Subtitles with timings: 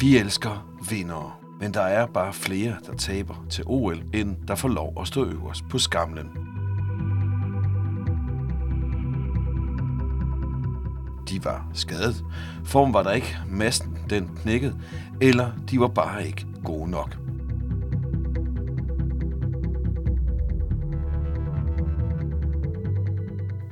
[0.00, 4.68] Vi elsker vindere, men der er bare flere, der taber til OL, end der får
[4.68, 6.30] lov at stå øverst på skamlen.
[11.28, 12.24] De var skadet,
[12.64, 14.80] form var der ikke, Massen den knækkede,
[15.20, 17.16] eller de var bare ikke gode nok.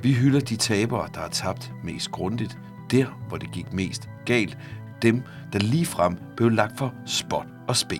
[0.01, 2.57] Vi hylder de tabere, der har tabt mest grundigt,
[2.91, 4.57] der hvor det gik mest galt,
[5.03, 5.21] dem,
[5.53, 7.99] der lige frem blev lagt for spot og spe.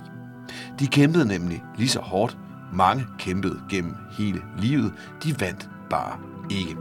[0.80, 2.38] De kæmpede nemlig lige så hårdt.
[2.74, 4.94] Mange kæmpede gennem hele livet.
[5.24, 6.18] De vandt bare
[6.50, 6.76] ikke.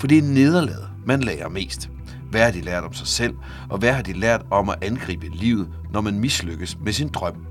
[0.00, 1.90] For det er nederlaget, man lærer mest.
[2.30, 3.34] Hvad har de lært om sig selv,
[3.70, 7.46] og hvad har de lært om at angribe livet, når man mislykkes med sin drøm?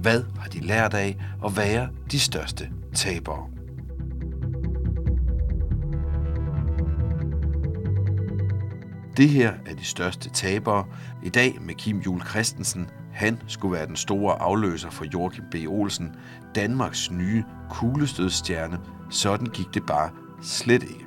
[0.00, 3.55] Hvad har de lært af at være de største tabere?
[9.16, 10.84] Det her er de største tabere.
[11.22, 12.90] I dag med Kim Jul Christensen.
[13.12, 15.54] Han skulle være den store afløser for Joachim B.
[15.68, 16.10] Olsen,
[16.54, 18.78] Danmarks nye kuglestødstjerne.
[19.10, 20.10] Sådan gik det bare
[20.42, 21.06] slet ikke.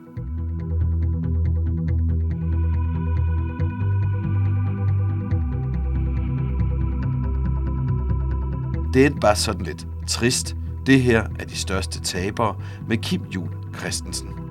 [8.94, 10.56] Det endte bare sådan lidt trist.
[10.86, 12.56] Det her er de største tabere
[12.88, 14.49] med Kim Jul Christensen.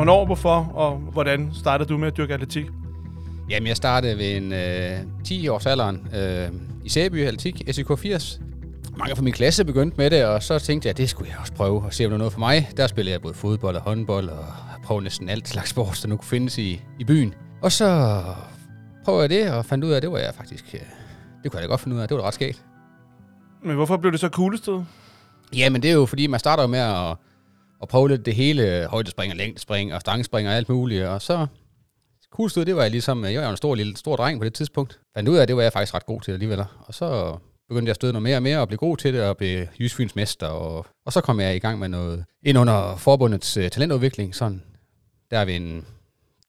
[0.00, 2.66] Hvornår, hvorfor og hvordan startede du med at dyrke atletik?
[3.50, 6.48] Jamen, jeg startede ved en øh, 10 års alderen øh,
[6.84, 8.40] i Sæby Atletik, SIK 80.
[8.96, 11.38] Mange fra min klasse begyndte med det, og så tænkte jeg, at det skulle jeg
[11.40, 12.70] også prøve og se, om det var noget for mig.
[12.76, 14.44] Der spillede jeg både fodbold og håndbold, og
[14.84, 17.34] prøvede næsten alt slags sport, der nu kunne findes i, i byen.
[17.62, 18.22] Og så
[19.04, 20.64] prøvede jeg det, og fandt ud af, at det var jeg faktisk...
[20.74, 20.80] Øh,
[21.42, 22.64] det kunne jeg da godt finde ud af, det var da ret skægt.
[23.64, 24.82] Men hvorfor blev det så kuglestød?
[25.56, 27.16] Jamen, det er jo fordi, man starter jo med at
[27.80, 31.46] og prøve lidt det hele, højdespring og længdespring og stangspring og alt muligt, og så
[32.30, 35.00] kuglestød, det var jeg ligesom, jeg var en stor, lille, stor dreng på det tidspunkt.
[35.14, 36.64] Fandt ud af, at det var jeg faktisk ret god til alligevel.
[36.80, 37.36] Og så
[37.68, 39.68] begyndte jeg at støde noget mere og mere og blive god til det og blive
[39.80, 40.46] Jysfyns mester.
[40.46, 44.62] Og, og så kom jeg i gang med noget ind under forbundets uh, talentudvikling, sådan
[45.30, 45.86] der ved en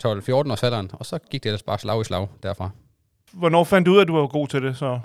[0.04, 2.70] 12-14 års alderen, og så gik det ellers bare slag i slag derfra.
[3.32, 5.00] Hvornår fandt du ud af, at du var god til det så?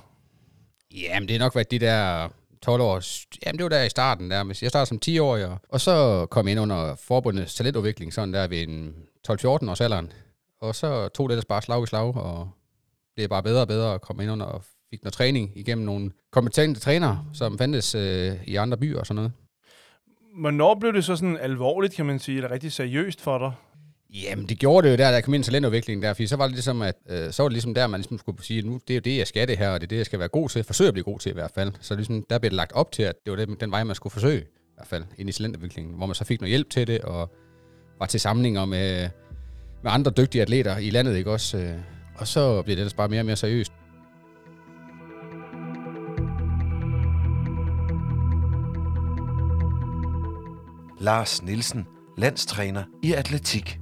[0.94, 2.28] Jamen, det er nok været de der
[2.66, 3.00] 12 år.
[3.46, 4.30] Jamen, det var der i starten.
[4.30, 4.56] Der.
[4.62, 8.62] Jeg startede som 10-årig, og så kom jeg ind under forbundets talentudvikling, sådan der ved
[8.62, 8.94] en
[9.28, 10.12] 12-14 års alderen.
[10.60, 12.48] Og så tog det ellers bare slag i slag, og
[13.16, 15.84] det er bare bedre og bedre at komme ind under og fik noget træning igennem
[15.84, 19.32] nogle kompetente trænere, som fandtes øh, i andre byer og sådan noget.
[20.40, 23.52] Hvornår blev det så sådan alvorligt, kan man sige, eller rigtig seriøst for dig?
[24.14, 26.52] Jamen, det gjorde det jo der, der kom ind talentudviklingen der, fordi så var det
[26.52, 28.94] ligesom, at, øh, så var det ligesom der, man ligesom skulle sige, at nu det
[28.94, 30.48] er jo det, jeg skal det her, og det er det, jeg skal være god
[30.48, 31.72] til, forsøge at blive god til i hvert fald.
[31.80, 33.96] Så ligesom, der blev det lagt op til, at det var det, den vej, man
[33.96, 36.86] skulle forsøge, i hvert fald, ind i talentudviklingen, hvor man så fik noget hjælp til
[36.86, 37.32] det, og
[37.98, 39.08] var til samlinger med,
[39.82, 41.58] med andre dygtige atleter i landet, ikke også?
[41.58, 41.74] Øh,
[42.14, 43.72] og så blev det ellers bare mere og mere seriøst.
[51.00, 51.86] Lars Nielsen,
[52.18, 53.78] landstræner i atletik.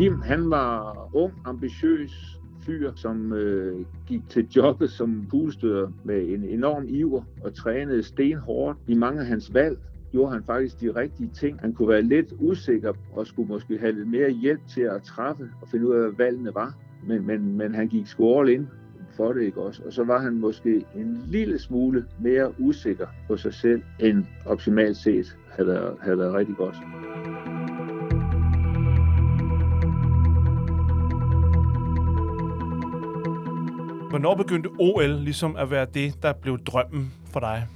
[0.00, 6.44] Kim, han var ung, ambitiøs fyr, som øh, gik til jobbet som kuglestøder med en
[6.44, 8.78] enorm iver og trænede stenhårdt.
[8.86, 9.78] I mange af hans valg
[10.12, 11.60] gjorde han faktisk de rigtige ting.
[11.60, 15.50] Han kunne være lidt usikker og skulle måske have lidt mere hjælp til at træffe
[15.62, 16.74] og finde ud af, hvad valgene var.
[17.06, 18.68] Men, men, men han gik sgu all in
[19.16, 19.82] for det, ikke også?
[19.86, 24.96] Og så var han måske en lille smule mere usikker på sig selv, end optimalt
[24.96, 26.76] set havde, havde været rigtig godt.
[34.10, 37.66] Hvornår begyndte OL ligesom at være det, der blev drømmen for dig?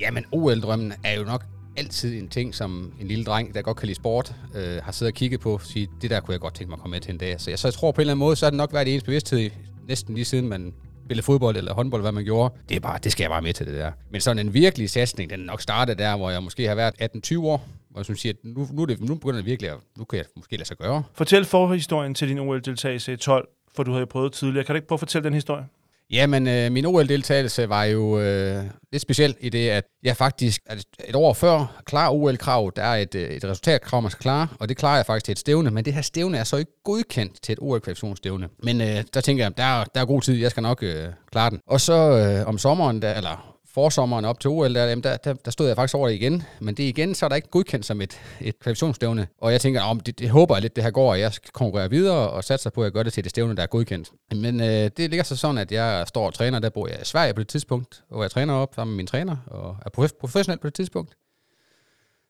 [0.00, 1.44] Jamen, OL-drømmen er jo nok
[1.76, 5.12] altid en ting, som en lille dreng, der godt kan lide sport, øh, har siddet
[5.12, 7.00] og kigget på, og sige, det der kunne jeg godt tænke mig at komme med
[7.00, 7.40] til en dag.
[7.40, 8.94] Så jeg, så jeg tror på en eller anden måde, så har det nok været
[8.94, 9.50] ens bevidsthed,
[9.88, 12.54] næsten lige siden man spillede fodbold eller håndbold, hvad man gjorde.
[12.68, 13.92] Det er bare, det skal jeg bare med til det der.
[14.10, 16.94] Men sådan en virkelig satsning, den nok startede der, hvor jeg måske har været
[17.32, 20.04] 18-20 år, hvor jeg siger, at nu, nu, det, nu begynder det virkelig at, nu
[20.04, 21.02] kan jeg måske lade sig gøre.
[21.14, 24.64] Fortæl forhistorien til din OL-deltagelse i 12, for du havde jo prøvet tidligere.
[24.64, 25.64] Kan du ikke prøve at fortælle den historie?
[26.10, 30.84] Jamen, øh, min OL-deltagelse var jo øh, lidt speciel i det, at jeg faktisk at
[31.08, 34.68] et år før klar OL-krav, der er et, øh, et resultatkrav, man skal klare, og
[34.68, 37.42] det klarer jeg faktisk til et stævne, men det her stævne er så ikke godkendt
[37.42, 38.48] til et OL-kvalifikationsstævne.
[38.62, 41.50] Men øh, der tænker jeg, der, der er god tid, jeg skal nok øh, klare
[41.50, 41.60] den.
[41.66, 45.50] Og så øh, om sommeren, der, eller forsommeren op til OL, der, der, der, der
[45.50, 46.42] stod jeg faktisk over det igen.
[46.60, 49.26] Men det igen, så er der ikke godkendt som et, et kvalifikationsstævne.
[49.40, 51.50] Og jeg tænker, om det, det, håber jeg lidt, det her går, og jeg skal
[51.52, 54.12] konkurrere videre og satser på, at jeg gør det til det stævne, der er godkendt.
[54.32, 57.04] Men øh, det ligger så sådan, at jeg står og træner, der bor jeg i
[57.04, 60.58] Sverige på det tidspunkt, hvor jeg træner op sammen med min træner, og er professionel
[60.58, 61.14] på det tidspunkt.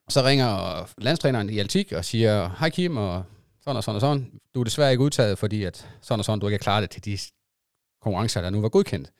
[0.08, 3.24] Så ringer landstræneren i Altik og siger, hej Kim, og
[3.64, 4.30] sådan og sådan og sådan.
[4.54, 6.90] Du er desværre ikke udtaget, fordi at sådan og sådan, du ikke har klaret det
[6.90, 7.18] til de
[8.02, 9.12] konkurrencer, der nu var godkendt.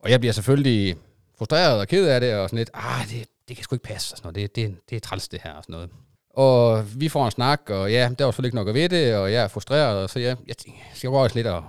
[0.00, 0.96] Og jeg bliver selvfølgelig
[1.42, 4.14] frustreret og ked af det, og sådan lidt, ah, det, det kan sgu ikke passe,
[4.14, 4.56] og sådan noget.
[4.56, 5.90] Det, det, det er træls det her, og sådan noget.
[6.30, 9.16] Og vi får en snak, og ja, der var selvfølgelig ikke nok at ved det,
[9.16, 11.64] og jeg er frustreret, og så jeg, jeg, jeg skal også lidt, og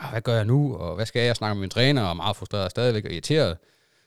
[0.00, 1.26] ah, hvad gør jeg nu, og hvad skal jeg?
[1.26, 3.56] Jeg snakker med min træner, og er meget frustreret stadigvæk og irriteret.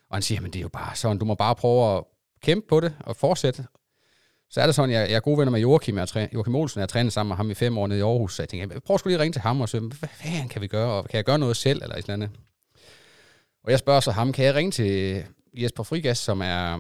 [0.10, 2.04] Og han siger, men det er jo bare sådan, du må bare prøve at
[2.44, 3.66] kæmpe på det og fortsætte.
[4.50, 6.80] Så er det sådan, jeg, jeg er gode venner med Joachim, jeg træ, Joachim Olsen,
[6.80, 8.68] jeg har trænet sammen med ham i fem år nede i Aarhus, så jeg tænker,
[8.72, 10.92] jeg prøver sgu lige at ringe til ham og sige, hvad fanden kan vi gøre,
[10.92, 12.30] og kan jeg gøre noget selv, eller et eller andet.
[13.68, 15.24] Og jeg spørger så ham, kan jeg ringe til
[15.54, 16.80] Jesper Frigas, som er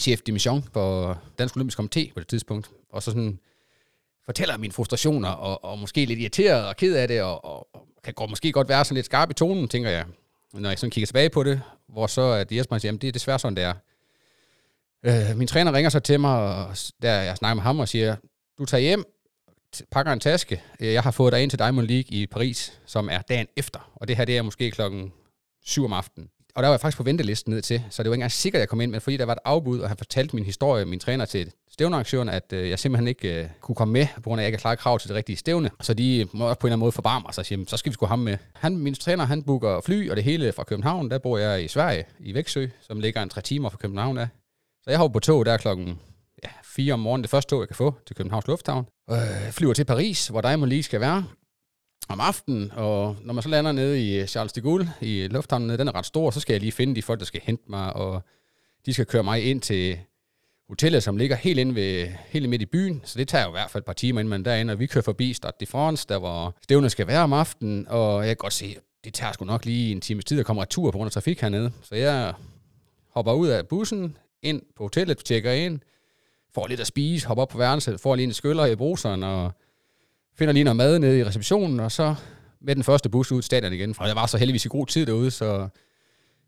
[0.00, 3.38] chef de mission for Dansk Olympisk Komité på det tidspunkt, og så sådan
[4.24, 7.88] fortæller mine frustrationer, og, og måske lidt irriteret og ked af det, og, og, og
[8.04, 10.04] kan godt, måske godt være sådan lidt skarp i tonen, tænker jeg,
[10.52, 13.38] når jeg sådan kigger tilbage på det, hvor så at Jesper siger, det er desværre
[13.38, 13.74] sådan, det er.
[15.02, 18.16] Øh, min træner ringer så til mig, og der jeg snakker med ham og siger,
[18.58, 19.04] du tager hjem,
[19.90, 20.62] pakker en taske.
[20.80, 23.92] Jeg har fået dig ind til Diamond League i Paris, som er dagen efter.
[23.94, 25.12] Og det her det er måske klokken
[25.64, 26.28] syv om aftenen.
[26.54, 28.58] Og der var jeg faktisk på ventelisten ned til, så det var ikke engang sikkert,
[28.58, 30.84] at jeg kom ind, men fordi der var et afbud, og han fortalte min historie,
[30.84, 34.40] min træner til stævnearrangøren, at øh, jeg simpelthen ikke øh, kunne komme med, på grund
[34.40, 35.70] af, at jeg ikke har krav til det rigtige stævne.
[35.80, 37.90] Så de må også på en eller anden måde forbarme sig og sige, så skal
[37.90, 38.36] vi sgu ham med.
[38.54, 41.10] Han, min træner, han booker fly, og det hele fra København.
[41.10, 44.28] Der bor jeg i Sverige, i Væksø, som ligger en tre timer fra København af.
[44.82, 45.98] Så jeg hopper på tog der klokken
[46.44, 48.86] ja, 4 om morgenen, det første tog, jeg kan få til Københavns Lufthavn.
[49.10, 51.24] Øh, flyver til Paris, hvor Diamond League skal være
[52.08, 55.78] om aftenen, og når man så lander nede i øh, Charles de Gaulle, i lufthavnen,
[55.78, 57.92] den er ret stor, så skal jeg lige finde de folk, der skal hente mig,
[57.92, 58.22] og
[58.86, 59.98] de skal køre mig ind til
[60.68, 63.52] hotellet, som ligger helt inde ved, helt midt i byen, så det tager jo i
[63.52, 66.06] hvert fald et par timer, inden man derinde, og vi kører forbi Stade de France,
[66.08, 69.44] der hvor stævnet skal være om aftenen, og jeg kan godt se, det tager sgu
[69.44, 71.72] nok lige en times tid at komme retur på grund af trafik hernede.
[71.82, 72.34] Så jeg
[73.10, 75.80] hopper ud af bussen, ind på hotellet, tjekker ind,
[76.54, 79.52] får lidt at spise, hopper op på værelset, får lige en skyller i bruseren, og
[80.38, 82.14] finder lige noget mad nede i receptionen, og så
[82.60, 83.94] med den første bus ud til stadion igen.
[83.98, 85.68] Og jeg var så heldigvis i god tid derude, så,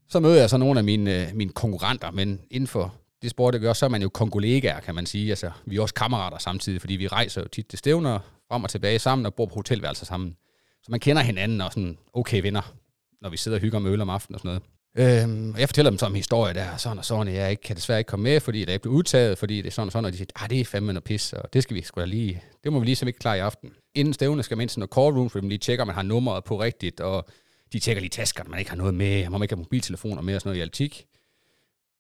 [0.09, 3.55] så møder jeg så nogle af mine, øh, mine konkurrenter, men inden for det sport,
[3.55, 5.31] det gør, så er man jo kongolegaer, kan man sige.
[5.31, 8.71] Altså, vi er også kammerater samtidig, fordi vi rejser jo tit til stævner, frem og
[8.71, 10.37] tilbage sammen, og bor på hotelværelser sammen.
[10.83, 12.75] Så man kender hinanden og sådan okay venner,
[13.23, 14.63] når vi sidder og hygger med øl om aftenen og sådan noget.
[14.99, 17.77] Øhm, og jeg fortæller dem så om historie der, sådan og sådan, jeg ikke, kan
[17.77, 20.05] desværre ikke komme med, fordi det er blevet udtaget, fordi det er sådan og sådan,
[20.05, 22.05] og de siger, ah, det er fandme noget pis, og det skal vi sgu da
[22.05, 23.73] lige, det må vi lige så ikke klar i aften.
[23.95, 25.95] Inden stævne skal man ind til noget call room, for de lige tjekker, om man
[25.95, 27.27] har nummeret på rigtigt, og
[27.73, 30.41] de tjekker lige tasker, man ikke har noget med, man ikke har mobiltelefoner med og
[30.41, 31.07] sådan noget i altik.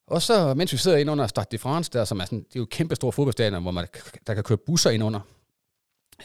[0.06, 2.56] Og så, mens vi sidder ind under Stade de France, der, som er sådan, det
[2.56, 3.86] er jo kæmpe store fodboldstadion, hvor man,
[4.26, 5.20] der kan køre busser ind under,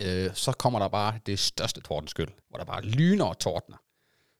[0.01, 3.77] øh, så kommer der bare det største tordenskyld, hvor der bare lyner og tordner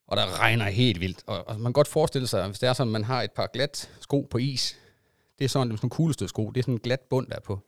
[0.09, 1.23] og der regner helt vildt.
[1.25, 3.31] Og, og man kan godt forestille sig, hvis det er sådan, at man har et
[3.31, 4.79] par glat sko på is,
[5.39, 7.39] det er sådan, det er sådan kuglestød sko, det er sådan en glat bund der
[7.39, 7.59] på.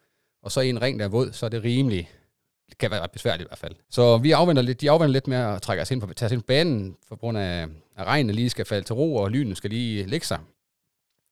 [0.43, 2.09] Og så i en ring, der er våd, så er det rimelig,
[2.69, 3.75] det kan være ret besværligt i hvert fald.
[3.89, 6.31] Så vi afventer lidt, de afventer lidt med at trække os ind på, tage os
[6.31, 7.67] ind på banen, for grund af,
[7.97, 10.39] at regnen lige skal falde til ro, og lynen skal lige lægge sig.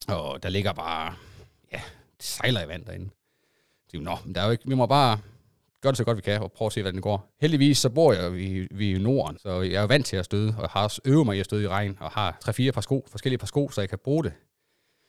[0.07, 1.13] Og der ligger bare,
[1.71, 1.81] ja,
[2.17, 3.09] det sejler i vand derinde.
[3.91, 5.19] Så, nå, men der er jo ikke, vi må bare
[5.81, 7.36] gør det så godt vi kan, og prøver at se, hvordan det går.
[7.42, 10.56] Heldigvis så bor jeg i, vi i Norden, så jeg er vant til at støde,
[10.57, 13.07] og har også øvet mig i at støde i regn, og har tre-fire par sko,
[13.12, 14.33] forskellige par sko, så jeg kan bruge det.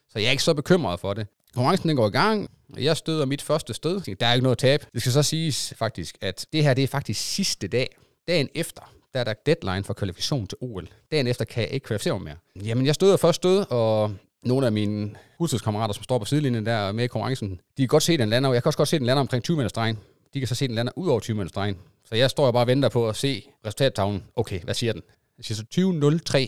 [0.08, 1.26] Så jeg er ikke så bekymret for det.
[1.54, 4.16] Konkurrencen den går i gang, og jeg støder mit første stød.
[4.16, 4.86] Der er ikke noget at tabe.
[4.94, 7.96] Det skal så siges faktisk, at det her det er faktisk sidste dag.
[8.28, 8.82] Dagen efter,
[9.14, 10.88] der er der deadline for kvalifikation til OL.
[11.10, 12.64] Dagen efter kan jeg ikke kvalificere mig mere.
[12.64, 16.92] Jamen, jeg støder først stød, og nogle af mine husstedskammerater, som står på sidelinjen der
[16.92, 18.98] med i konkurrencen, de kan godt se, den lander, og jeg kan også godt se,
[18.98, 19.98] den lander omkring 20 meters stregen.
[20.34, 21.76] De kan så se, at den lander ud over 20 meters stregen.
[22.04, 24.24] Så jeg står jo bare og venter på at se resultattavlen.
[24.36, 25.02] Okay, hvad siger den?
[25.38, 25.64] Jeg siger så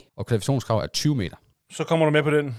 [0.07, 1.37] 20.03, og kvalifikationskrav er 20 meter.
[1.73, 2.57] Så kommer du med på den?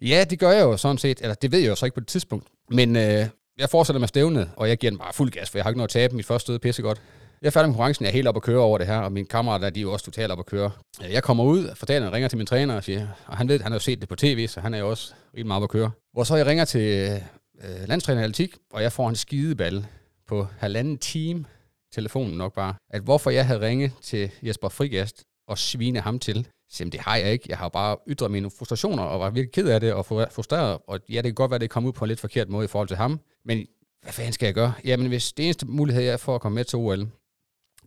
[0.00, 1.20] Ja, det gør jeg jo sådan set.
[1.20, 2.46] Eller det ved jeg jo så ikke på det tidspunkt.
[2.70, 3.26] Men øh,
[3.58, 5.78] jeg fortsætter med stævnet, og jeg giver den bare fuld gas, for jeg har ikke
[5.78, 6.16] noget at tabe.
[6.16, 7.02] Mit første stød pisse godt.
[7.42, 9.12] Jeg er færdig med konkurrencen, jeg er helt op at køre over det her, og
[9.12, 10.70] mine kammerater, de er jo også totalt op at køre.
[11.10, 13.76] Jeg kommer ud, fortæller, ringer til min træner og siger, og han ved, han har
[13.76, 15.90] jo set det på tv, så han er jo også rigtig meget op at køre.
[16.12, 17.20] Hvor så jeg ringer til
[17.64, 19.86] øh, landstræner i atletik, og jeg får en skideball
[20.26, 21.44] på halvanden time,
[21.92, 26.48] telefonen nok bare, at hvorfor jeg havde ringet til Jesper Frigast og svine ham til.
[26.80, 27.46] Jamen det har jeg ikke.
[27.48, 30.78] Jeg har bare ytret mine frustrationer og var virkelig ked af det og frustreret.
[30.86, 32.68] Og ja, det kan godt være, det kom ud på en lidt forkert måde i
[32.68, 33.20] forhold til ham.
[33.44, 33.66] Men
[34.02, 34.72] hvad fanden skal jeg gøre?
[34.84, 37.08] Jamen, hvis det eneste mulighed jeg for at komme med til OL,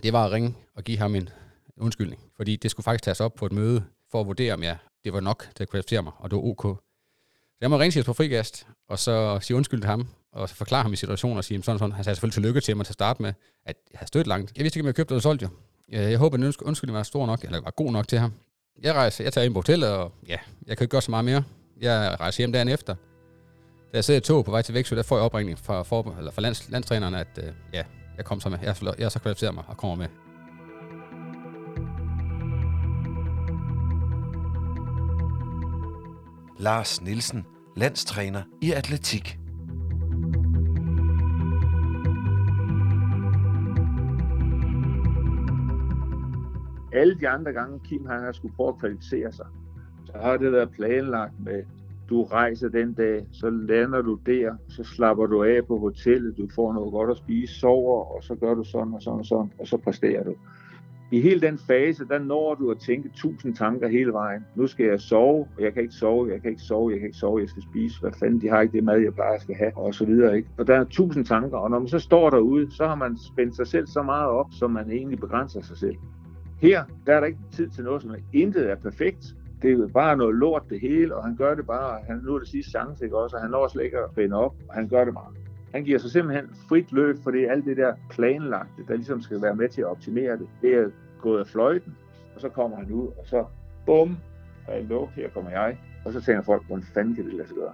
[0.03, 1.29] det var at ringe og give ham en
[1.77, 2.21] undskyldning.
[2.35, 5.13] Fordi det skulle faktisk tages op på et møde for at vurdere, om jeg det
[5.13, 6.77] var nok til at kvalificere mig, og det var ok.
[7.57, 10.55] Så jeg må ringe til på frigast, og så sige undskyld til ham, og så
[10.55, 11.91] forklare ham i situationen og sige sådan sådan.
[11.91, 13.33] Han sagde selvfølgelig tillykke til mig til at starte med,
[13.65, 14.51] at jeg havde stødt langt.
[14.55, 15.49] Jeg vidste ikke, om jeg købte eller solgte jo.
[15.97, 18.33] Øh, jeg håber, at undskyldning var stor nok, eller var god nok til ham.
[18.83, 20.37] Jeg rejser, jeg tager ind på hotellet, og ja,
[20.67, 21.43] jeg kan ikke gøre så meget mere.
[21.81, 22.95] Jeg rejser hjem dagen efter.
[23.91, 26.15] Da jeg sidder i tog på vej til Vægtsø, der får jeg opringning fra, for,
[26.17, 27.83] eller fra lands, landstræneren, at øh, ja,
[28.17, 28.59] jeg kom så med.
[28.63, 30.26] Jeg, jeg så kvalificerer mig og kommer med.
[36.59, 37.45] Lars Nielsen,
[37.75, 39.39] landstræner i atletik.
[46.93, 49.45] Alle de andre gange, Kim han har skulle prøve at kvalificere sig,
[50.05, 51.63] så har det været planlagt med,
[52.09, 56.47] du rejser den dag, så lander du der, så slapper du af på hotellet, du
[56.55, 59.51] får noget godt at spise, sover, og så gør du sådan og sådan og sådan,
[59.59, 60.35] og så præsterer du.
[61.11, 64.45] I hele den fase, der når du at tænke tusind tanker hele vejen.
[64.55, 67.07] Nu skal jeg sove, og jeg kan ikke sove, jeg kan ikke sove, jeg kan
[67.07, 68.01] ikke sove, jeg skal spise.
[68.01, 70.37] Hvad fanden, de har ikke det mad, jeg plejer skal have, og så videre.
[70.37, 70.49] Ikke?
[70.57, 73.55] Og der er tusind tanker, og når man så står derude, så har man spændt
[73.55, 75.95] sig selv så meget op, som man egentlig begrænser sig selv.
[76.61, 79.25] Her, der er der ikke tid til noget, som er intet er perfekt.
[79.61, 82.35] Det er jo bare noget lort det hele, og han gør det bare, han nu
[82.35, 84.75] er det sidste chance, ikke også, og han når slet ikke at spænde op, og
[84.75, 85.33] han gør det bare.
[85.77, 89.41] Han giver sig simpelthen frit løb, for det alt det der planlagte, der ligesom skal
[89.41, 90.89] være med til at optimere det, det er
[91.21, 91.97] gået af fløjten,
[92.35, 93.45] og så kommer han ud, og så
[93.85, 94.17] bum,
[94.65, 95.77] hallo, her kommer jeg.
[96.05, 97.73] Og så tænker folk, hvordan fanden kan det lade sig gøre?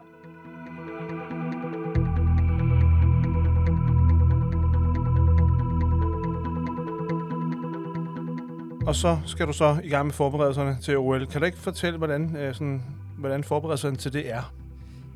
[8.87, 11.25] Og så skal du så i gang med forberedelserne til OL.
[11.25, 12.83] Kan du ikke fortælle, hvordan, øh, sådan,
[13.17, 14.62] hvordan forberedelserne til det er?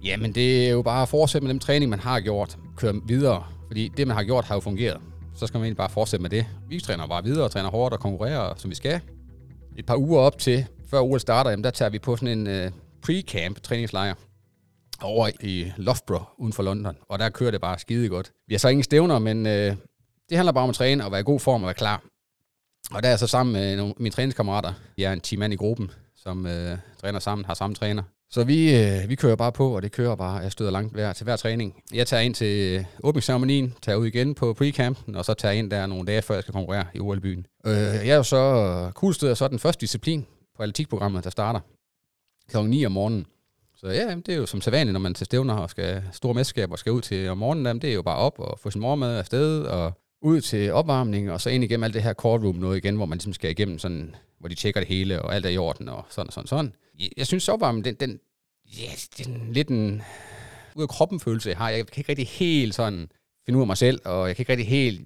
[0.03, 2.57] Jamen, det er jo bare at fortsætte med den træning, man har gjort.
[2.75, 4.97] Køre videre, fordi det, man har gjort, har jo fungeret.
[5.35, 6.45] Så skal man egentlig bare fortsætte med det.
[6.69, 9.01] Vi træner bare videre, træner hårdt og konkurrerer, som vi skal.
[9.77, 12.47] Et par uger op til, før OL starter, jamen, der tager vi på sådan en
[12.47, 12.71] øh,
[13.07, 14.13] pre-camp træningslejr
[15.01, 18.31] over i Loughborough uden for London, og der kører det bare skide godt.
[18.47, 19.75] Vi har så ingen stævner, men øh,
[20.29, 22.03] det handler bare om at træne og være i god form og være klar.
[22.91, 24.73] Og der er jeg så sammen med nogle, mine træningskammerater.
[24.95, 28.03] Vi er en team mand i gruppen, som øh, træner sammen, har samme træner.
[28.29, 30.37] Så vi, øh, vi kører bare på, og det kører bare.
[30.37, 31.83] Jeg støder langt hver, til hver træning.
[31.93, 35.59] Jeg tager ind til øh, åbningsceremonien, tager ud igen på pre-campen, og så tager jeg
[35.59, 37.45] ind der nogle dage, før jeg skal konkurrere i OL-byen.
[37.65, 40.25] Øh, jeg er jo så øh, kuglestød, så er den første disciplin
[40.57, 41.59] på atletikprogrammet, der starter
[42.49, 42.57] kl.
[42.57, 43.25] 9 om morgenen.
[43.75, 46.73] Så ja, det er jo som sædvanligt, når man til stævner og skal store mesterskaber
[46.73, 49.17] og skal ud til om morgenen, det er jo bare op og få sin morgenmad
[49.17, 52.95] afsted og ud til opvarmning, og så ind igennem alt det her courtroom noget igen,
[52.95, 55.57] hvor man ligesom skal igennem sådan, hvor de tjekker det hele, og alt er i
[55.57, 56.73] orden, og sådan og sådan sådan.
[57.17, 58.19] Jeg synes opvarmning, den, den,
[58.65, 60.01] ja, den lidt en
[60.75, 61.69] ud af kroppen følelse, jeg har.
[61.69, 63.09] Jeg kan ikke rigtig helt sådan
[63.45, 65.01] finde ud af mig selv, og jeg kan ikke rigtig helt,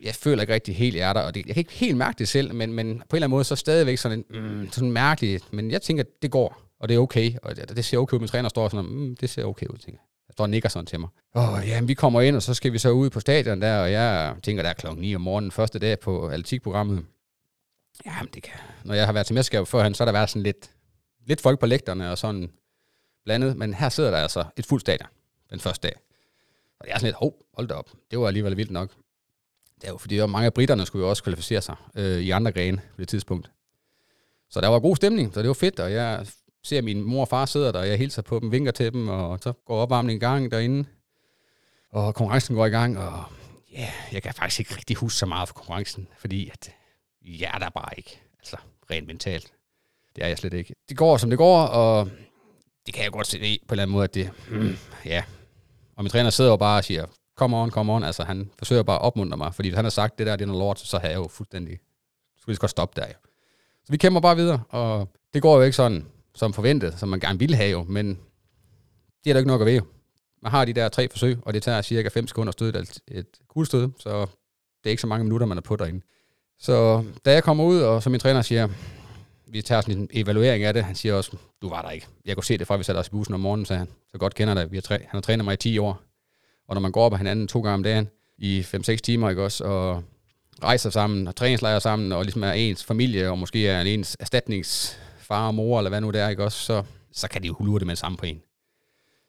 [0.00, 2.54] jeg føler ikke rigtig helt hjerter, og det, jeg kan ikke helt mærke det selv,
[2.54, 5.70] men, men på en eller anden måde, så stadigvæk sådan, en, mm, sådan mærkeligt, men
[5.70, 8.28] jeg tænker, det går, og det er okay, og det, det ser okay ud, min
[8.28, 10.15] træner står sådan, mm, det ser okay ud, tænker jeg.
[10.36, 11.08] Står og nikker sådan til mig.
[11.34, 13.80] Åh, jamen, ja, vi kommer ind, og så skal vi så ud på stadion der,
[13.80, 17.04] og jeg tænker, der er klokken 9 om morgenen, første dag på atletikprogrammet.
[18.06, 18.52] Jamen, det kan.
[18.84, 20.70] Når jeg har været til mesterskab førhen, så har der været sådan lidt,
[21.26, 22.50] lidt folk på lægterne, og sådan
[23.24, 25.08] blandet, men her sidder der altså et fuldt stadion
[25.50, 25.96] den første dag.
[26.80, 28.90] Og det er sådan lidt, hov, hold da op, det var alligevel vildt nok.
[29.80, 32.30] Det er jo fordi, der mange af britterne skulle jo også kvalificere sig øh, i
[32.30, 33.50] andre grene på det tidspunkt.
[34.50, 36.26] Så der var god stemning, så det var fedt, og jeg
[36.66, 39.08] ser, min mor og far sidder der, og jeg hilser på dem, vinker til dem,
[39.08, 40.88] og så går opvarmningen i gang derinde.
[41.90, 43.24] Og konkurrencen går i gang, og
[43.72, 46.70] ja, yeah, jeg kan faktisk ikke rigtig huske så meget for konkurrencen, fordi at,
[47.24, 48.56] jeg er der bare ikke, altså
[48.90, 49.52] rent mentalt.
[50.16, 50.74] Det er jeg slet ikke.
[50.88, 52.10] Det går, som det går, og
[52.86, 55.24] det kan jeg godt se på en eller anden måde, at det, mm, ja.
[55.96, 57.06] Og min træner sidder jo bare og siger,
[57.36, 58.04] come on, come on.
[58.04, 60.42] Altså, han forsøger bare at opmuntre mig, fordi hvis han har sagt, det der det
[60.42, 61.78] er noget lort, så har jeg jo fuldstændig,
[62.36, 63.14] så skulle jeg godt stoppe der jo.
[63.84, 67.20] Så vi kæmper bare videre, og det går jo ikke sådan, som forventet, som man
[67.20, 68.08] gerne ville have jo, men
[69.24, 69.80] det er der ikke nok at ved
[70.42, 72.98] Man har de der tre forsøg, og det tager cirka 5 sekunder at støde et,
[73.08, 76.00] et kuglestød, så det er ikke så mange minutter, man er på derinde.
[76.58, 78.68] Så da jeg kommer ud, og så min træner siger,
[79.46, 80.84] vi tager sådan en evaluering af det.
[80.84, 82.06] Han siger også, du var der ikke.
[82.24, 84.18] Jeg kunne se det fra, vi satte os i bussen om morgenen, sagde han så
[84.18, 84.70] godt kender dig.
[84.70, 86.02] Vi har træ, han har trænet mig i 10 år.
[86.68, 89.42] Og når man går op af hinanden to gange om dagen i 5-6 timer, ikke
[89.42, 90.04] også, og
[90.62, 95.00] rejser sammen og træningslejer sammen, og ligesom er ens familie, og måske er ens erstatnings
[95.26, 97.54] far og mor, eller hvad nu det er, ikke også, så, så kan de jo
[97.54, 98.42] hulure det med samme på en.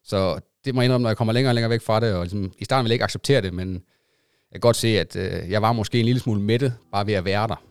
[0.03, 2.23] Så det må jeg indrømme, når jeg kommer længere og længere væk fra det, og
[2.23, 3.73] ligesom, i starten vil jeg ikke acceptere det, men
[4.51, 7.13] jeg kan godt se, at øh, jeg var måske en lille smule mættet, bare ved
[7.13, 7.63] at være der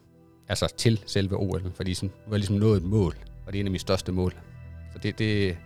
[0.49, 3.16] altså til selve OL, fordi sådan, nu var ligesom nået et mål,
[3.47, 4.35] og det er en af mine største mål.
[4.92, 5.59] Så det, det,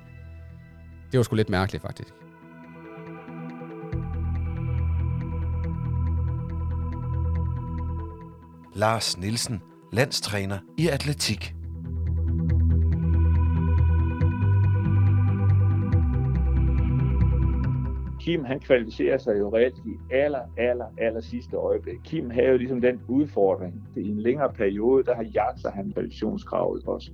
[1.13, 2.15] det var sgu lidt mærkeligt, faktisk.
[8.75, 9.63] Lars Nielsen,
[9.93, 11.55] landstræner i atletik.
[18.21, 21.99] Kim, han kvalificerer sig jo reelt i aller, aller, aller sidste øjeblik.
[22.05, 23.89] Kim havde jo ligesom den udfordring.
[23.97, 27.11] I en længere periode, der har jagtet han kvalifikationskravet også.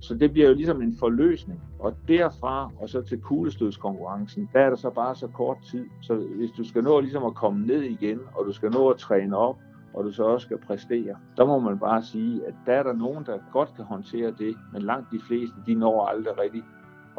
[0.00, 1.60] Så det bliver jo ligesom en forløsning.
[1.78, 5.86] Og derfra og så til kuglestødskonkurrencen, der er der så bare så kort tid.
[6.02, 8.98] Så hvis du skal nå ligesom at komme ned igen, og du skal nå at
[8.98, 9.56] træne op,
[9.94, 12.92] og du så også skal præstere, så må man bare sige, at der er der
[12.92, 16.62] nogen, der godt kan håndtere det, men langt de fleste, de når aldrig rigtig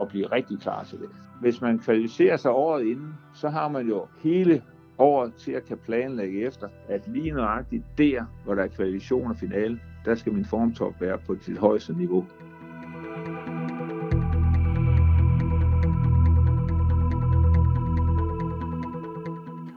[0.02, 1.10] at blive rigtig klar til det.
[1.42, 4.62] Hvis man kvalificerer sig året inden, så har man jo hele
[4.98, 9.38] året til at kan planlægge efter, at lige nøjagtigt der, hvor der er kvalifikation og
[9.38, 12.26] finale, der skal min formtop være på sit højeste niveau.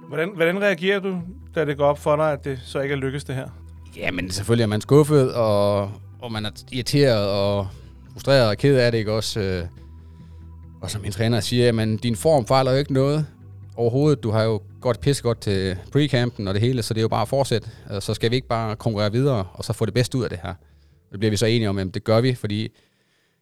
[0.09, 1.23] Hvordan, hvordan reagerer du,
[1.55, 3.49] da det går op for dig, at det så ikke er lykkes det her?
[3.97, 5.83] Ja, men selvfølgelig er man skuffet, og,
[6.23, 7.69] og man er irriteret og
[8.13, 9.69] frustreret og ked af det, ikke også?
[10.85, 13.27] Og som min træner siger, jamen din form fejler jo ikke noget
[13.77, 14.23] overhovedet.
[14.23, 17.09] Du har jo godt pisse godt til pre-campen og det hele, så det er jo
[17.09, 17.71] bare at fortsætte.
[17.93, 20.31] Øh, så skal vi ikke bare konkurrere videre, og så få det bedste ud af
[20.31, 20.55] det her.
[21.13, 22.69] Det bliver vi så enige om, jamen det gør vi, fordi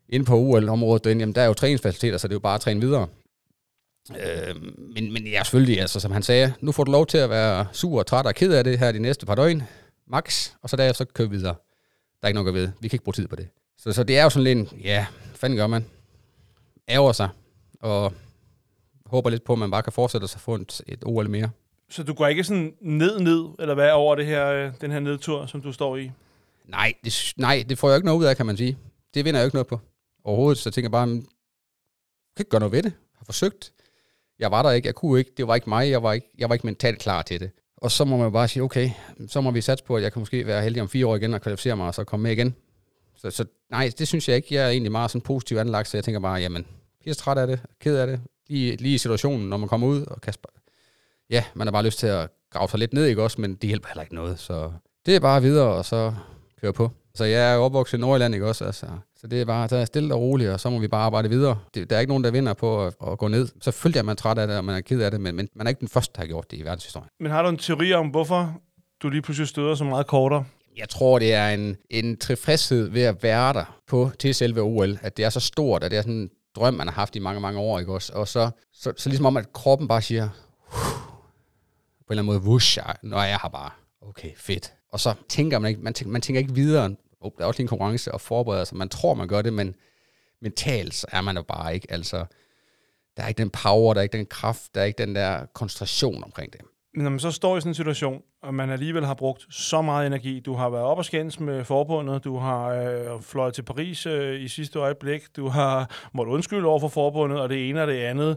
[0.08, 2.80] inde på UL-området, jamen, der er jo træningsfaciliteter, så det er jo bare at træne
[2.80, 3.06] videre.
[4.10, 4.54] Øh,
[4.94, 7.66] men, men ja, selvfølgelig, altså, som han sagde, nu får du lov til at være
[7.72, 9.62] sur og træt og ked af det her de næste par døgn,
[10.10, 11.54] max, og så derefter så kører vi videre.
[12.20, 12.72] Der er ikke noget at vide.
[12.80, 13.48] Vi kan ikke bruge tid på det.
[13.78, 15.84] Så, så det er jo sådan lidt, ja, fanden gør man?
[16.92, 17.28] Ærger sig,
[17.80, 18.12] og
[19.06, 21.50] håber lidt på, at man bare kan fortsætte sig få et, et OL mere.
[21.90, 25.00] Så du går ikke sådan ned, ned, eller hvad, over det her, øh, den her
[25.00, 26.10] nedtur, som du står i?
[26.64, 28.78] Nej det, nej, det får jeg ikke noget ud af, kan man sige.
[29.14, 29.80] Det vinder jeg ikke noget på.
[30.24, 31.22] Overhovedet, så jeg tænker bare, jeg
[32.36, 32.92] kan ikke gøre noget ved det.
[32.92, 33.72] Jeg har forsøgt.
[34.38, 36.48] Jeg var der ikke, jeg kunne ikke, det var ikke mig, jeg var ikke, jeg
[36.48, 37.50] var ikke mentalt klar til det.
[37.76, 38.90] Og så må man bare sige, okay,
[39.28, 41.34] så må vi satse på, at jeg kan måske være heldig om fire år igen
[41.34, 42.54] og kvalificere mig, og så komme med igen.
[43.16, 44.54] Så, så nej, det synes jeg ikke.
[44.54, 46.66] Jeg er egentlig meget sådan positiv anlagt, så jeg tænker bare, jamen,
[47.04, 49.86] jeg er træt af det, ked af det, lige, lige i situationen, når man kommer
[49.86, 50.48] ud, og Kasper,
[51.30, 53.68] ja, man har bare lyst til at grave sig lidt ned, ikke også, men det
[53.68, 54.72] hjælper heller ikke noget, så
[55.06, 56.14] det er bare videre, og så
[56.60, 56.90] køre på.
[57.14, 58.86] Så jeg er opvokset i Nordjylland, ikke også, altså,
[59.16, 61.28] så det er bare, der er stille og roligt, og så må vi bare arbejde
[61.28, 61.58] videre.
[61.74, 63.48] Det, der er ikke nogen, der vinder på at, at gå ned.
[63.60, 65.66] Selvfølgelig er man træt af det, og man er ked af det, men, men man
[65.66, 67.08] er ikke den første, der har gjort det i verdenshistorien.
[67.20, 68.60] Men har du en teori om, hvorfor
[69.02, 70.44] du lige pludselig støder så meget kortere?
[70.76, 74.98] Jeg tror, det er en, en tilfredshed ved at være der på til selve OL,
[75.02, 77.40] at det er så stort, at det er sådan drøm, man har haft i mange,
[77.40, 78.12] mange år, ikke også?
[78.12, 80.28] Og så, så, så ligesom om, at kroppen bare siger,
[82.06, 84.74] på en eller anden måde, whoosh, når jeg har bare, okay, fedt.
[84.92, 87.58] Og så tænker man ikke, man tænker, man tænker ikke videre, oh, der er også
[87.58, 88.76] lige en konkurrence og forbereder sig.
[88.76, 89.74] Man tror, man gør det, men
[90.42, 91.92] mentalt så er man jo bare ikke.
[91.92, 92.24] Altså,
[93.16, 95.46] der er ikke den power, der er ikke den kraft, der er ikke den der
[95.46, 96.60] koncentration omkring det.
[96.94, 99.82] Men når man så står i sådan en situation, og man alligevel har brugt så
[99.82, 103.62] meget energi, du har været op og skændes med forbundet, du har øh, fløjet til
[103.62, 107.82] Paris øh, i sidste øjeblik, du har måttet undskylde over for forbundet, og det ene
[107.82, 108.36] og det andet.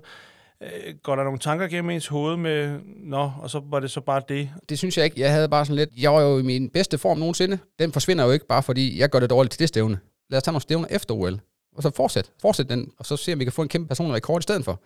[0.63, 4.02] Øh, går der nogle tanker gennem ens hoved med, nå, og så var det så
[4.02, 4.50] bare det?
[4.70, 5.22] Det synes jeg ikke.
[5.22, 7.60] Jeg havde bare sådan lidt, jeg var jo i min bedste form nogensinde.
[7.80, 10.00] Den forsvinder jo ikke bare fordi, jeg gør det dårligt til det stævne.
[10.30, 11.39] Lad os tage nogle stævner efter OL.
[11.76, 14.15] Og så fortsæt, fortsæt den, og så se, om vi kan få en kæmpe personlig
[14.15, 14.82] rekord i stedet for.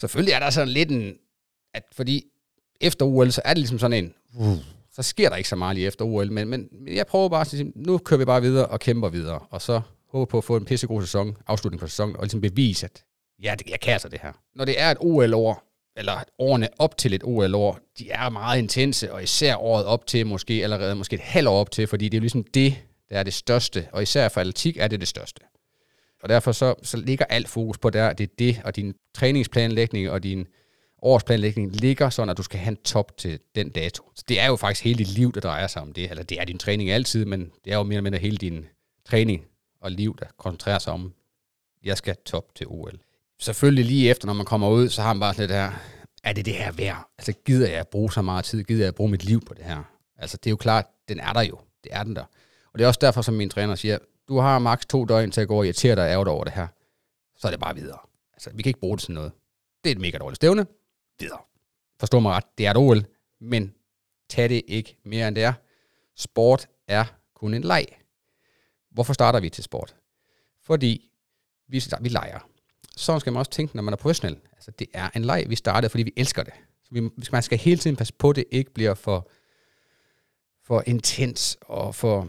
[0.00, 1.14] Selvfølgelig er der sådan lidt en,
[1.74, 2.24] at fordi
[2.80, 4.56] efter OL, så er det ligesom sådan en, uh,
[4.92, 7.46] så sker der ikke så meget lige efter OL, men, men jeg prøver bare at
[7.46, 10.56] sige, nu kører vi bare videre og kæmper videre, og så håber på at få
[10.56, 13.04] en pissegod sæson, afslutning på sæsonen, og ligesom bevise, at
[13.42, 14.32] ja, det, jeg kan altså det her.
[14.54, 15.62] Når det er et OL-år,
[15.96, 20.26] eller årene op til et OL-år, de er meget intense, og især året op til
[20.26, 22.76] måske allerede måske et halvt år op til, fordi det er ligesom det,
[23.10, 25.40] der er det største, og især for atletik er det det største.
[26.22, 30.10] Og derfor så, så ligger alt fokus på der, det er det, og din træningsplanlægning
[30.10, 30.46] og din
[31.02, 34.10] årsplanlægning ligger sådan, at du skal have en top til den dato.
[34.14, 36.10] Så det er jo faktisk hele dit liv, der drejer sig om det.
[36.10, 38.66] Eller det er din træning altid, men det er jo mere eller mindre hele din
[39.04, 39.44] træning
[39.80, 41.14] og liv, der koncentrerer sig om,
[41.84, 43.00] jeg skal top til OL.
[43.38, 45.72] Selvfølgelig lige efter, når man kommer ud, så har man bare sådan lidt her,
[46.24, 47.08] er det det her værd?
[47.18, 48.64] Altså gider jeg bruge så meget tid?
[48.64, 49.82] Gider jeg bruge mit liv på det her?
[50.18, 51.58] Altså det er jo klart, den er der jo.
[51.84, 52.24] Det er den der.
[52.72, 55.40] Og det er også derfor, som min træner siger, du har maks to døgn til
[55.40, 56.66] at gå og irritere dig og over det her.
[57.36, 57.98] Så er det bare videre.
[58.32, 59.32] Altså, vi kan ikke bruge det til noget.
[59.84, 60.66] Det er et mega dårligt stævne
[61.18, 61.38] videre.
[62.00, 63.06] Forstå mig ret, det er et OL,
[63.40, 63.74] men
[64.28, 65.52] tag det ikke mere end det er.
[66.16, 67.86] Sport er kun en leg.
[68.90, 69.96] Hvorfor starter vi til sport?
[70.62, 71.10] Fordi
[71.68, 72.48] vi, vi leger.
[72.96, 74.38] Så skal man også tænke, når man er professionel.
[74.52, 76.52] Altså, det er en leg, vi starter, fordi vi elsker det.
[76.82, 79.30] Så vi, man skal hele tiden passe på, at det ikke bliver for,
[80.62, 82.28] for intens og for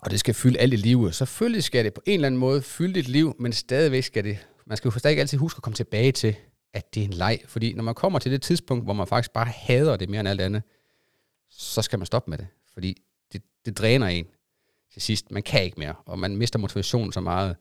[0.00, 1.14] og det skal fylde alt i livet.
[1.14, 4.46] Selvfølgelig skal det på en eller anden måde fylde dit liv, men stadigvæk skal det,
[4.66, 6.36] man skal jo stadig altid huske at komme tilbage til,
[6.76, 7.40] at det er en leg.
[7.46, 10.28] Fordi når man kommer til det tidspunkt, hvor man faktisk bare hader det mere end
[10.28, 10.62] alt andet,
[11.50, 12.46] så skal man stoppe med det.
[12.72, 14.26] Fordi det, det dræner en
[14.92, 15.30] til sidst.
[15.30, 17.56] Man kan ikke mere, og man mister motivationen så meget.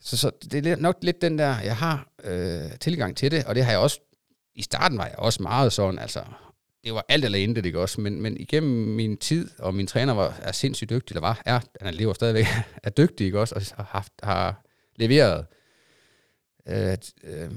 [0.00, 3.54] Så, så det er nok lidt den der, jeg har øh, tilgang til det, og
[3.54, 4.00] det har jeg også
[4.58, 6.22] i starten var jeg også meget sådan, altså,
[6.84, 8.00] det var alt eller intet, ikke også?
[8.00, 11.60] Men, men igennem min tid, og min træner var, er sindssygt dygtig, eller var, er,
[11.80, 12.46] han lever stadigvæk,
[12.82, 13.54] er dygtig, ikke også?
[13.54, 14.64] Og har, haft, har
[14.96, 15.46] leveret
[16.68, 16.96] øh,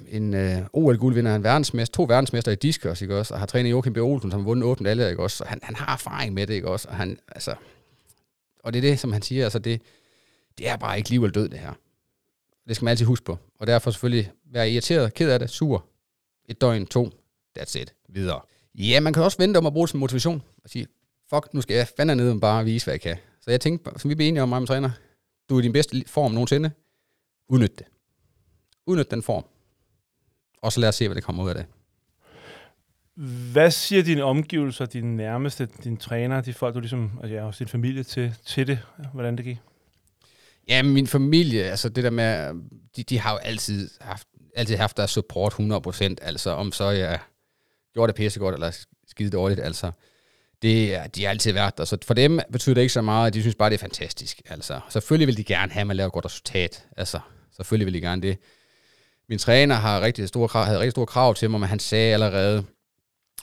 [0.10, 3.34] en øh, OL-guldvinder, en verdensmester, to verdensmester i diskus, ikke også?
[3.34, 3.98] Og har trænet Joachim B.
[3.98, 5.38] Olsen, som har vundet åbent alle, ikke også?
[5.38, 6.88] Så han, han har erfaring med det, ikke også?
[6.88, 7.56] Og, han, altså,
[8.64, 9.82] og det er det, som han siger, altså det,
[10.58, 11.74] det er bare ikke liv eller død, det her.
[12.68, 13.38] Det skal man altid huske på.
[13.60, 15.86] Og derfor selvfølgelig være irriteret, ked af det, sur.
[16.50, 17.10] Et døgn, to,
[17.60, 18.42] that's it, videre.
[18.76, 20.44] Ja, man kan også vente om at bruge det som motivation.
[20.64, 20.88] Og sige,
[21.30, 23.18] fuck, nu skal jeg fandme ned og bare vise, hvad jeg kan.
[23.42, 24.90] Så jeg tænkte, som vi blev enige om, mig træner,
[25.50, 26.72] du er i din bedste form nogensinde.
[27.50, 27.86] Udnyt det.
[28.92, 29.46] Udnyt den form.
[30.62, 31.66] Og så lad os se, hvad det kommer ud af det.
[33.52, 37.60] Hvad siger dine omgivelser, dine nærmeste, dine træner, de folk, du ligesom, altså ja, også
[37.60, 38.80] din familie til, til det,
[39.14, 39.58] hvordan det gik?
[40.68, 42.54] Ja, min familie, altså det der med,
[42.96, 47.20] de, de har jo altid haft, altid haft deres support 100%, altså om så jeg
[47.94, 49.92] gjorde det pissegodt eller skide dårligt, altså
[50.62, 51.86] det, de har altid været der.
[51.86, 54.42] Så for dem betyder det ikke så meget, de synes bare, det er fantastisk.
[54.46, 56.86] Altså, selvfølgelig vil de gerne have, at man laver godt resultat.
[56.98, 57.20] Altså,
[57.56, 58.38] selvfølgelig vil de gerne det.
[59.32, 62.14] Min træner har rigtig store krav, havde rigtig store krav til mig, men han sagde
[62.14, 62.64] allerede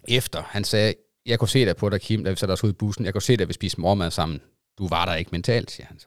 [0.08, 0.94] efter, han sagde,
[1.26, 3.12] jeg kunne se dig på dig, Kim, da vi satte os ud i bussen, jeg
[3.12, 4.40] kunne se dig, at vi spiste morgenmad sammen.
[4.78, 6.06] Du var der ikke mentalt, siger han så.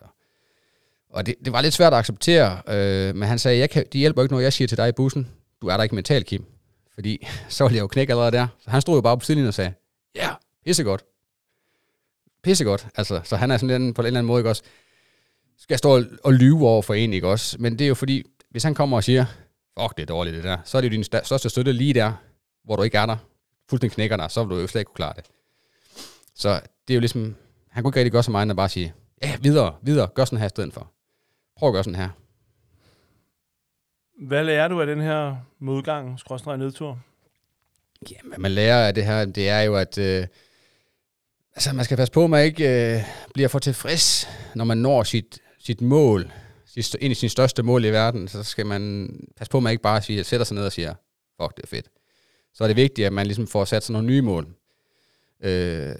[1.10, 4.00] Og det, det var lidt svært at acceptere, øh, men han sagde, jeg kan, det
[4.00, 5.28] hjælper ikke, noget, jeg siger til dig i bussen,
[5.62, 6.46] du er der ikke mentalt, Kim.
[6.94, 8.48] Fordi så ville jeg jo knække allerede der.
[8.60, 9.74] Så han stod jo bare på sidelinjen og sagde,
[10.16, 10.30] ja,
[10.66, 11.04] pissegodt.
[12.44, 12.88] Pissegodt.
[12.96, 14.64] Altså, så han er sådan en, på en eller anden måde, ikke også,
[15.58, 17.58] skal stå og lyve over for en, ikke også?
[17.60, 19.26] Men det er jo fordi, hvis han kommer og siger,
[19.80, 22.14] fuck, det er dårligt det der, så er det jo din største støtte lige der,
[22.64, 23.18] hvor du ikke er der,
[23.70, 25.26] fuldstændig knækker dig, så vil du jo slet ikke kunne klare det.
[26.36, 27.36] Så det er jo ligesom,
[27.70, 30.26] han kunne ikke rigtig gøre så meget, end at bare sige, ja, videre, videre, gør
[30.26, 30.92] sådan her i stedet for.
[31.58, 32.10] Prøv at gøre sådan her.
[34.28, 37.00] Hvad lærer du af den her modgang, skråstrej nedtur?
[38.12, 40.28] Ja, hvad man lærer af det her, det er jo, at øh,
[41.56, 43.02] altså, man skal passe på, at man ikke øh,
[43.34, 46.32] bliver for tilfreds, når man når sit, sit mål,
[46.78, 49.84] en af sine største mål i verden, så skal man passe på, at man ikke
[49.84, 50.94] bare siger, sætter sig ned og siger,
[51.42, 51.86] fuck, det er fedt.
[52.54, 54.48] Så er det vigtigt, at man ligesom får sat sig nogle nye mål.
[55.44, 55.96] Øh,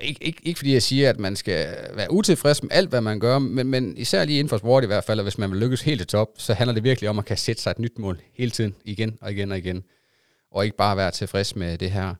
[0.00, 3.20] ikke, ikke, ikke fordi jeg siger, at man skal være utilfreds med alt, hvad man
[3.20, 5.60] gør, men, men især lige inden for sport i hvert fald, og hvis man vil
[5.60, 7.98] lykkes helt til top, så handler det virkelig om at kan sætte sig et nyt
[7.98, 9.84] mål hele tiden, igen og igen og igen.
[10.50, 12.14] Og ikke bare være tilfreds med det her,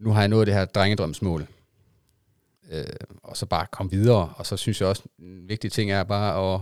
[0.00, 1.46] nu har jeg nået det her drengedrømsmål.
[2.70, 2.84] Øh,
[3.22, 4.34] og så bare komme videre.
[4.36, 6.60] Og så synes jeg også, en vigtig ting er bare at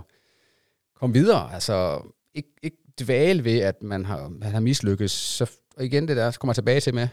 [0.97, 1.55] komme videre.
[1.55, 2.03] Altså
[2.35, 5.13] ikke, ikke dvæle ved, at man har, man har mislykkes.
[5.13, 7.09] Så og igen det der, så kommer jeg tilbage til med,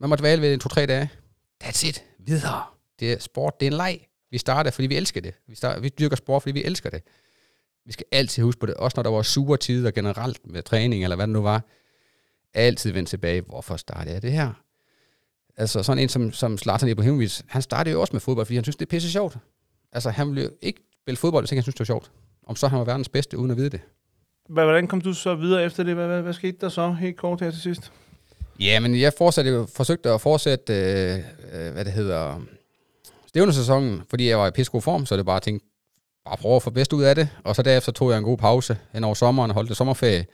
[0.00, 1.10] man må dvæle ved en to-tre dage.
[1.64, 2.04] That's it.
[2.18, 2.62] Videre.
[3.00, 4.00] Det er sport, det er en leg.
[4.30, 5.34] Vi starter, fordi vi elsker det.
[5.48, 7.02] Vi, starter, vi dyrker sport, fordi vi elsker det.
[7.86, 11.04] Vi skal altid huske på det, også når der var sure tider generelt med træning,
[11.04, 11.64] eller hvad det nu var.
[12.54, 14.52] Altid vende tilbage, hvorfor startede jeg det her?
[15.58, 18.64] Altså sådan en som, som Zlatan Ibrahimovic, han startede jo også med fodbold, fordi han
[18.64, 19.36] synes, det er pisse sjovt.
[19.92, 22.10] Altså han ville jo ikke spille fodbold, hvis ikke han synes, det var sjovt.
[22.46, 23.80] Om så han var verdens bedste, uden at vide det.
[24.48, 25.94] Hvordan kom du så videre efter det?
[25.94, 27.92] Hvad, hvad, hvad skete der så helt kort her til sidst?
[28.60, 31.18] Ja, men jeg fortsatte forsøgte at fortsætte, øh,
[31.52, 32.40] øh, hvad det hedder,
[33.26, 35.66] stævnesæsonen, fordi jeg var i pissegod form, så det bare tænkte,
[36.24, 37.28] bare prøve at få bedst ud af det.
[37.44, 40.26] Og så derefter tog jeg en god pause hen over sommeren, holdt det sommerferie,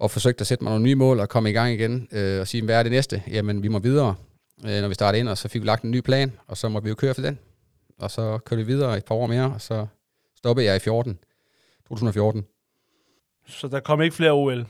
[0.00, 2.48] og forsøgte at sætte mig nogle nye mål og komme i gang igen, øh, og
[2.48, 3.22] sige, hvad er det næste?
[3.30, 4.14] Jamen, vi må videre,
[4.64, 6.68] øh, når vi starter ind, og så fik vi lagt en ny plan, og så
[6.68, 7.38] må vi jo køre for den.
[7.98, 9.86] Og så kørte vi videre et par år mere, og så
[10.36, 11.18] stoppede jeg i 14,
[11.88, 12.46] 2014.
[13.48, 14.66] Så der kom ikke flere OL?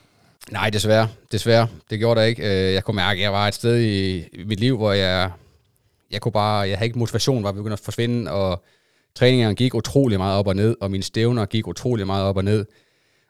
[0.51, 1.09] Nej, desværre.
[1.33, 1.69] Desværre.
[1.91, 2.43] Det gjorde der ikke.
[2.43, 5.31] Øh, jeg kunne mærke, at jeg var et sted i mit liv, hvor jeg,
[6.11, 8.65] jeg kunne bare, jeg havde ikke motivation, var begyndt at forsvinde, og
[9.15, 12.45] træningerne gik utrolig meget op og ned, og mine stævner gik utrolig meget op og
[12.45, 12.67] ned.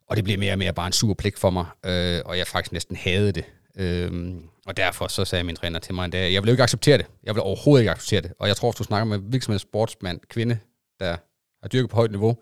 [0.08, 2.46] Og det blev mere og mere bare en sur pligt for mig, øh, og jeg
[2.46, 3.44] faktisk næsten havde det.
[3.76, 4.34] Øh,
[4.66, 6.98] og derfor så sagde min træner til mig en dag, jeg vil jo ikke acceptere
[6.98, 7.06] det.
[7.24, 8.32] Jeg vil overhovedet ikke acceptere det.
[8.38, 10.58] Og jeg tror, hvis du snakker med hvilken sportsmand, kvinde,
[11.00, 11.16] der
[11.62, 12.36] har dyrket på højt niveau,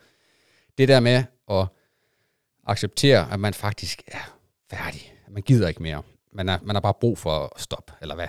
[0.79, 1.67] det der med at
[2.67, 4.37] acceptere, at man faktisk er
[4.71, 5.15] færdig.
[5.29, 6.03] Man gider ikke mere.
[6.33, 8.29] Man, er, man har bare brug for at stoppe, eller hvad?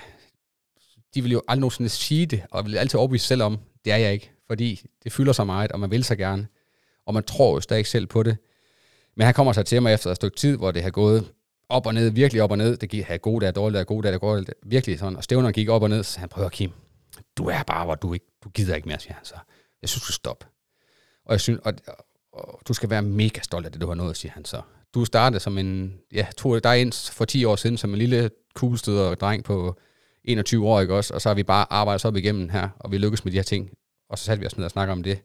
[1.13, 3.97] De vil jo aldrig nogensinde sige det, og vil altid overbevise selv om, det er
[3.97, 6.47] jeg ikke, fordi det fylder så meget, og man vil så gerne,
[7.06, 8.38] og man tror jo stadig selv på det.
[9.18, 11.32] Men han kommer så til mig efter et stykke tid, hvor det har gået
[11.70, 12.78] op og ned, virkelig op og ned.
[12.78, 15.16] Det gik have gode dage, dårlige dage, gode dage, dårlige dage, virkelig sådan.
[15.16, 16.72] Og stævneren gik op og ned, så han prøver, Kim,
[17.38, 19.36] du er bare, hvor du ikke, du gider ikke mere, siger han så.
[19.82, 20.46] Jeg synes, du stop.
[21.26, 21.74] Og jeg synes, og,
[22.34, 24.62] og, du skal være mega stolt af det, du har nået, siger han så.
[24.94, 28.30] Du startede som en, ja, tog dig ind for 10 år siden som en lille
[28.56, 29.76] kuglestøder dreng på
[30.24, 31.14] 21 år, ikke også?
[31.14, 33.44] Og så har vi bare arbejdet op igennem her, og vi lykkedes med de her
[33.44, 33.70] ting.
[34.10, 35.20] Og så satte vi os ned og snakke om det.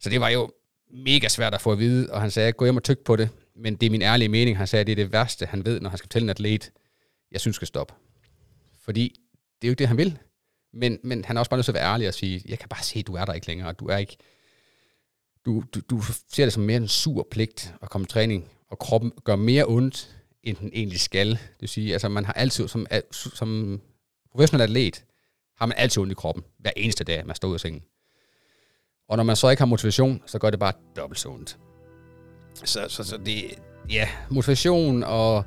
[0.00, 0.50] Så det var jo
[0.92, 3.28] mega svært at få at vide, og han sagde, gå hjem og tyk på det.
[3.56, 4.56] Men det er min ærlige mening.
[4.56, 6.72] Han sagde, at det er det værste, han ved, når han skal fortælle en atlet.
[7.32, 7.94] jeg synes skal stoppe.
[8.84, 9.20] Fordi
[9.62, 10.18] det er jo ikke det, han vil.
[10.72, 12.68] Men, men han er også bare nødt til at være ærlig og sige, jeg kan
[12.68, 13.68] bare se, at du er der ikke længere.
[13.68, 14.16] og Du er ikke,
[15.46, 18.78] du, du, du ser det som mere en sur pligt at komme i træning, og
[18.78, 21.30] kroppen gør mere ondt, end den egentlig skal.
[21.30, 23.80] Det vil sige, altså man har altid, som, som
[24.32, 25.04] professionel atlet,
[25.56, 27.82] har man altid ondt i kroppen, hver eneste dag, man står ud af sengen.
[29.10, 31.58] Og når man så ikke har motivation, så gør det bare dobbelt så ondt.
[32.64, 33.44] Så, så, så det,
[33.90, 35.44] ja, motivation og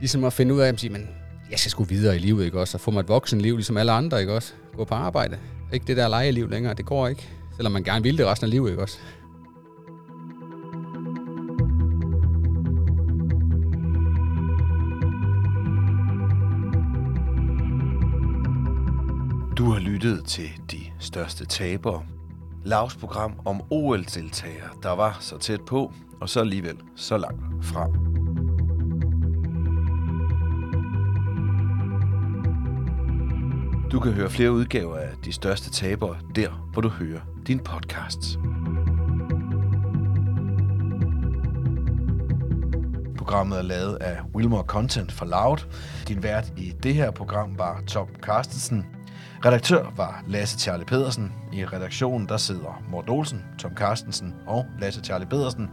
[0.00, 1.08] ligesom at finde ud af, at sige, men
[1.50, 2.76] jeg skal sgu videre i livet, ikke også?
[2.76, 4.52] Og få mig et voksenliv, ligesom alle andre, ikke også?
[4.76, 5.38] Gå på arbejde.
[5.72, 7.28] Ikke det der lejeliv længere, det går ikke.
[7.56, 8.98] Selvom man gerne vil det resten af livet, ikke også?
[19.56, 22.02] Du har lyttet til De Største Tabere.
[22.64, 27.86] Lavs program om OL-deltagere, der var så tæt på, og så alligevel så langt fra.
[33.92, 38.38] Du kan høre flere udgaver af De Største Tabere der, hvor du hører din podcasts.
[43.16, 45.58] Programmet er lavet af Wilmore Content for Loud.
[46.08, 48.86] Din vært i det her program var Tom Carstensen.
[49.44, 51.32] Redaktør var Lasse Charlie Pedersen.
[51.52, 55.70] I redaktionen der sidder Mort Olsen, Tom Carstensen og Lasse Charlie Pedersen.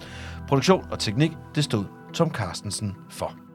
[0.48, 3.49] Produktion og teknik, det stod Tom Carstensen for.